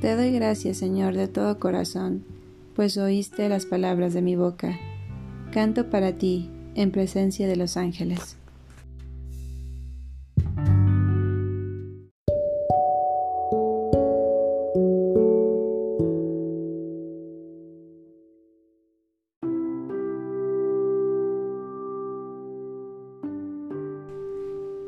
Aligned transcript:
te 0.00 0.14
doy 0.14 0.30
gracias, 0.30 0.76
Señor, 0.76 1.14
de 1.14 1.26
todo 1.26 1.58
corazón, 1.58 2.24
pues 2.76 2.96
oíste 2.98 3.48
las 3.48 3.66
palabras 3.66 4.14
de 4.14 4.22
mi 4.22 4.36
boca. 4.36 4.78
Canto 5.52 5.90
para 5.90 6.12
ti 6.12 6.50
en 6.76 6.92
presencia 6.92 7.48
de 7.48 7.56
los 7.56 7.76
ángeles. 7.76 8.36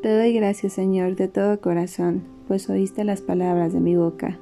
Te 0.01 0.17
doy 0.17 0.33
gracias, 0.33 0.73
Señor, 0.73 1.15
de 1.15 1.27
todo 1.27 1.59
corazón, 1.59 2.23
pues 2.47 2.69
oíste 2.69 3.03
las 3.03 3.21
palabras 3.21 3.73
de 3.73 3.81
mi 3.81 3.95
boca. 3.97 4.39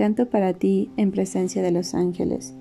Canto 0.00 0.30
para 0.30 0.54
ti 0.54 0.88
en 0.96 1.10
presencia 1.10 1.62
de 1.62 1.72
los 1.72 1.92
ángeles, 1.92 2.54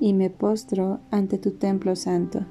y 0.00 0.14
me 0.14 0.30
postro 0.30 0.98
ante 1.10 1.36
tu 1.36 1.50
templo 1.50 1.94
santo. 1.94 2.46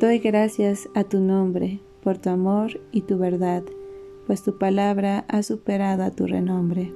Doy 0.00 0.18
gracias 0.18 0.88
a 0.94 1.04
tu 1.04 1.20
nombre 1.20 1.78
por 2.02 2.16
tu 2.16 2.30
amor 2.30 2.80
y 2.90 3.02
tu 3.02 3.18
verdad, 3.18 3.62
pues 4.26 4.42
tu 4.42 4.56
palabra 4.56 5.26
ha 5.28 5.42
superado 5.42 6.04
a 6.04 6.10
tu 6.10 6.26
renombre. 6.26 6.90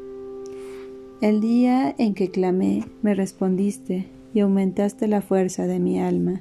El 1.20 1.42
día 1.42 1.94
en 1.98 2.14
que 2.14 2.30
clamé, 2.30 2.86
me 3.02 3.14
respondiste 3.14 4.06
y 4.32 4.40
aumentaste 4.40 5.06
la 5.06 5.20
fuerza 5.20 5.66
de 5.66 5.80
mi 5.80 6.00
alma. 6.00 6.40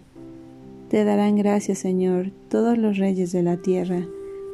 Te 0.87 1.03
darán 1.03 1.35
gracias, 1.35 1.79
Señor, 1.79 2.31
todos 2.47 2.77
los 2.77 2.97
reyes 2.97 3.33
de 3.33 3.43
la 3.43 3.57
tierra, 3.57 4.07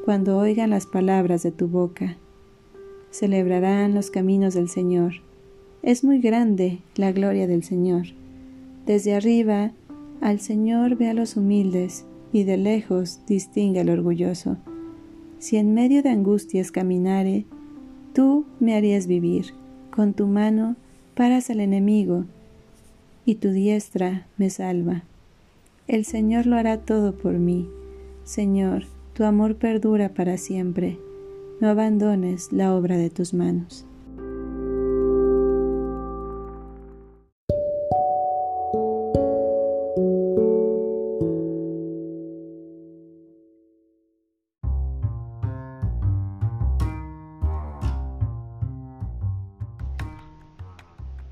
cuando 0.04 0.40
oigan 0.40 0.72
las 0.72 0.88
palabras 0.88 1.44
de 1.44 1.52
tu 1.52 1.68
boca. 1.68 2.18
Celebrarán 3.12 3.94
los 3.94 4.10
caminos 4.10 4.56
del 4.56 4.68
Señor 4.68 5.29
es 5.82 6.04
muy 6.04 6.20
grande 6.20 6.80
la 6.96 7.12
gloria 7.12 7.48
del 7.48 7.64
Señor. 7.64 8.08
Desde 8.86 9.16
arriba 9.16 9.72
al 10.22 10.40
Señor 10.40 10.96
ve 10.96 11.10
a 11.10 11.14
los 11.14 11.38
humildes 11.38 12.06
y 12.34 12.44
de 12.44 12.58
lejos 12.58 13.22
distingue 13.28 13.80
al 13.80 13.90
orgulloso. 13.90 14.58
Si 15.40 15.58
en 15.58 15.74
medio 15.74 16.04
de 16.04 16.10
angustias 16.10 16.72
caminare, 16.72 17.46
tú 18.14 18.46
me 18.60 18.76
harías 18.76 19.08
vivir. 19.08 19.54
Con 19.92 20.14
tu 20.14 20.28
mano 20.28 20.76
paras 21.16 21.50
al 21.50 21.60
enemigo 21.60 22.26
y 23.26 23.36
tu 23.36 23.52
diestra 23.52 24.28
me 24.38 24.50
salva. 24.50 25.04
El 25.88 26.06
Señor 26.06 26.46
lo 26.46 26.58
hará 26.58 26.78
todo 26.80 27.16
por 27.16 27.34
mí. 27.34 27.68
Señor, 28.24 28.86
tu 29.14 29.24
amor 29.24 29.56
perdura 29.56 30.10
para 30.10 30.38
siempre. 30.38 31.00
No 31.60 31.70
abandones 31.70 32.52
la 32.52 32.76
obra 32.76 32.98
de 32.98 33.10
tus 33.10 33.34
manos. 33.34 33.86